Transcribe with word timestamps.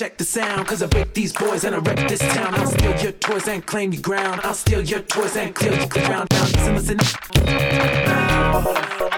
check 0.00 0.16
the 0.16 0.24
sound, 0.24 0.66
cause 0.66 0.82
I 0.82 0.86
break 0.86 1.12
these 1.12 1.30
boys 1.30 1.64
and 1.64 1.74
I 1.74 1.78
wreck 1.78 2.08
this 2.08 2.20
town. 2.20 2.54
I'll 2.54 2.66
steal 2.66 2.96
your 3.02 3.12
toys 3.12 3.46
and 3.48 3.66
claim 3.66 3.92
your 3.92 4.00
ground. 4.00 4.40
I'll 4.44 4.54
steal 4.54 4.80
your 4.80 5.00
toys 5.00 5.36
and 5.36 5.54
clear 5.54 5.74
your 5.74 5.88
ground 5.88 6.30
down. 6.30 6.46
Listen, 6.52 6.74
listen. 6.74 6.98
I 7.20 7.48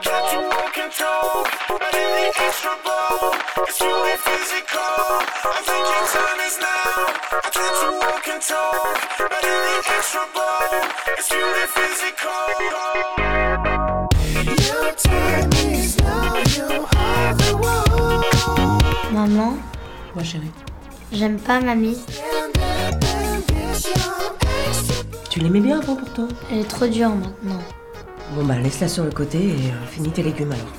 tried 0.02 0.26
to 0.32 0.38
walk 0.50 0.76
and 0.78 0.92
but 1.68 1.94
in 1.94 2.08
the 2.18 2.34
extra 2.34 2.74
ball, 2.82 3.30
it's 3.62 3.80
really 3.80 4.16
physical. 4.26 5.22
I 5.54 5.62
think 5.68 5.86
your 5.92 6.04
time 6.18 6.40
is 6.50 6.58
now. 6.58 7.14
I 7.30 7.48
tried 7.54 7.76
to 7.82 7.88
walk 8.02 8.26
and 8.34 8.42
talk, 8.42 8.98
but 9.30 9.44
in 9.54 9.60
the 9.70 9.78
extra 9.86 10.26
ball, 10.34 10.82
it's 11.14 11.30
really 11.30 11.66
physical. 11.78 12.42
Your 14.66 14.90
time 14.98 15.52
is 15.62 15.94
now. 16.02 16.42
You 16.58 16.90
are 16.98 17.34
the 17.38 17.50
one. 17.70 19.14
Maman, 19.14 19.62
Moi, 20.14 20.24
chérie. 20.24 20.71
J'aime 21.12 21.38
pas 21.38 21.60
mamie. 21.60 21.98
Tu 25.30 25.40
l'aimais 25.40 25.60
bien 25.60 25.80
avant 25.80 25.96
pourtant 25.96 26.28
Elle 26.50 26.58
est 26.60 26.64
trop 26.64 26.86
dure 26.86 27.10
maintenant. 27.10 27.60
Bon 28.34 28.44
bah 28.44 28.58
laisse-la 28.58 28.88
sur 28.88 29.04
le 29.04 29.10
côté 29.10 29.38
et 29.38 29.70
euh, 29.70 29.86
finis 29.90 30.10
tes 30.10 30.22
légumes 30.22 30.52
alors. 30.52 30.72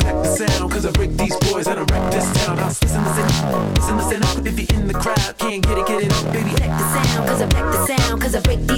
Check 0.00 0.22
the 0.22 0.46
sound, 0.46 0.70
cause 0.70 0.86
I 0.86 0.90
break 0.92 1.16
these 1.16 1.36
boys 1.50 1.66
and 1.66 1.80
I 1.80 1.82
wreck 1.82 2.12
this 2.12 2.44
town. 2.44 2.58
I'll 2.58 2.68
listen, 2.68 3.04
listen, 3.04 3.26
listen, 3.74 3.96
listen 3.98 4.22
up. 4.22 4.46
If 4.46 4.58
you're 4.70 4.80
in 4.80 4.86
the 4.88 4.94
crowd, 4.94 5.34
can't 5.38 5.62
get 5.66 5.78
it, 5.78 5.86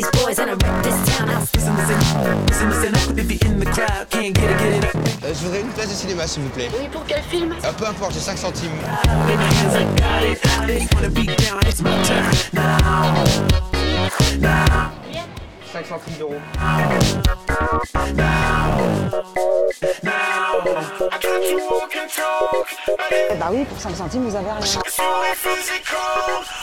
these 0.01 0.11
boys 0.23 0.39
and 0.39 0.51
I 0.51 0.55
wreck 0.55 0.83
this 0.83 1.17
town. 1.17 1.29
I'll 1.29 1.41
Listen, 1.41 1.77
listen, 1.77 1.99
listen, 2.47 2.71
listen 2.71 2.95
up. 2.95 3.19
If 3.19 3.31
you're 3.31 3.53
in 3.53 3.61
the 3.61 3.67
crowd, 3.67 4.09
can't 4.11 4.35
get 4.35 4.51
it, 4.51 4.59
get 4.59 4.73
it 4.73 4.85
up. 4.85 4.95
Euh, 5.23 5.35
je 5.35 5.45
voudrais 5.45 5.61
une 5.61 5.69
place 5.69 5.89
de 5.89 5.95
cinéma, 5.95 6.27
s'il 6.27 6.43
vous 6.43 6.49
plaît. 6.51 6.69
Oui, 6.79 6.89
pour 6.91 7.05
quel 7.07 7.23
film? 7.23 7.53
Euh, 7.53 7.73
peu 7.73 7.87
importe, 7.87 8.15
j'ai 8.15 8.21
5 8.21 8.39
centimes. 8.39 8.71
In 9.05 9.37
my 9.37 9.45
hands, 9.45 9.77
I 9.77 9.85
got 9.97 10.23
it, 10.25 10.43
got 10.43 10.71
it. 10.71 10.95
Wanna 10.95 11.09
be 11.11 11.27
down, 11.27 11.61
it's 11.67 11.83
my 11.83 11.91
turn 12.03 12.25
now. 12.55 13.25
Now, 14.41 14.91
5 15.73 15.87
centimes 15.87 16.19
d'euros. 16.19 16.41
In 23.31 23.37
Bah 23.39 23.49
oui, 23.53 23.65
pour 23.65 23.81
5 23.81 23.97
centimes, 23.97 24.25
vous 24.25 24.37
avez 24.37 24.51
rien. 24.51 24.61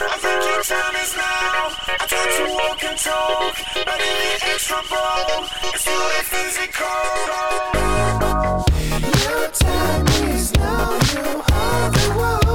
I 0.00 0.16
think 0.18 0.40
your 0.44 0.62
time 0.62 0.96
is 1.02 1.12
now. 1.16 1.70
I 2.00 2.06
tried 2.06 2.32
to 2.38 2.44
walk 2.52 2.82
and 2.84 2.98
talk, 2.98 3.54
but 3.74 4.00
in 4.00 4.14
the 4.22 4.32
extra 4.52 4.80
ball, 4.90 5.44
it's 5.74 5.86
really 5.86 6.22
physical. 6.32 6.98
Your 9.24 9.48
time 9.50 10.06
is 10.32 10.52
now. 10.54 10.98
You 11.12 11.24
are 11.52 11.90
the 11.96 12.06
one. 12.16 12.48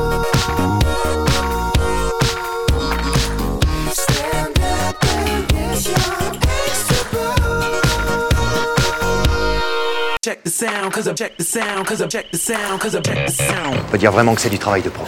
Stand 3.93 4.59
up 4.59 5.03
and 5.03 5.47
get 5.49 5.85
your 5.85 6.17
extra 6.41 7.01
ball. 7.11 7.43
check 10.23 10.39
the 10.43 10.49
sound, 10.49 10.93
cause 10.93 11.07
I 11.07 11.13
check 11.13 11.37
the 11.37 11.43
sound, 11.43 11.87
cause 11.87 12.01
I 12.01 12.07
check 12.07 12.31
the 12.31 12.37
sound, 12.37 12.81
cause 12.81 12.95
I 12.95 13.01
check 13.01 13.27
the 13.27 13.31
sound. 13.33 13.77
On 13.77 13.91
peut 13.91 13.97
dire 13.97 14.11
vraiment 14.11 14.33
que 14.35 14.41
c'est 14.41 14.49
du 14.49 14.57
travail 14.59 14.81
de 14.81 14.89
pro. 14.89 15.05